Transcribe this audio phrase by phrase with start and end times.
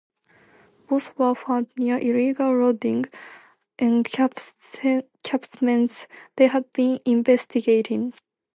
[0.87, 3.05] Both were found near illegal logging
[3.77, 4.47] encampments
[6.35, 8.13] they had been investigating.